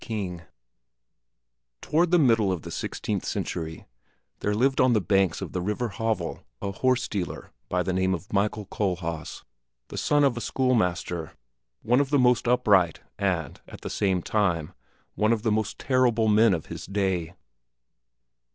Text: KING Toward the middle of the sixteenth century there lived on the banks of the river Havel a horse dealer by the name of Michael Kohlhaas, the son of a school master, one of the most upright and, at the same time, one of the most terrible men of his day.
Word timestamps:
KING 0.03 0.41
Toward 1.79 2.09
the 2.09 2.17
middle 2.17 2.51
of 2.51 2.63
the 2.63 2.71
sixteenth 2.71 3.23
century 3.23 3.85
there 4.39 4.55
lived 4.55 4.81
on 4.81 4.93
the 4.93 4.99
banks 4.99 5.43
of 5.43 5.51
the 5.51 5.61
river 5.61 5.89
Havel 5.89 6.43
a 6.59 6.71
horse 6.71 7.07
dealer 7.07 7.51
by 7.69 7.83
the 7.83 7.93
name 7.93 8.15
of 8.15 8.33
Michael 8.33 8.65
Kohlhaas, 8.65 9.43
the 9.89 9.99
son 9.99 10.23
of 10.23 10.35
a 10.35 10.41
school 10.41 10.73
master, 10.73 11.33
one 11.83 12.01
of 12.01 12.09
the 12.09 12.17
most 12.17 12.47
upright 12.47 13.01
and, 13.19 13.61
at 13.67 13.81
the 13.81 13.91
same 13.91 14.23
time, 14.23 14.73
one 15.13 15.31
of 15.31 15.43
the 15.43 15.51
most 15.51 15.77
terrible 15.77 16.27
men 16.27 16.55
of 16.55 16.65
his 16.65 16.87
day. 16.87 17.35